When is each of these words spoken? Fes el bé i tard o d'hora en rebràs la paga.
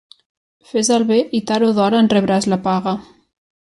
Fes 0.69 0.87
el 0.95 1.05
bé 1.11 1.19
i 1.39 1.41
tard 1.51 1.67
o 1.67 1.69
d'hora 1.81 2.03
en 2.05 2.09
rebràs 2.15 2.49
la 2.55 2.59
paga. 2.65 2.95